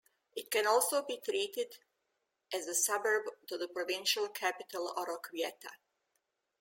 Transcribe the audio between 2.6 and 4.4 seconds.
a suburb to the provincial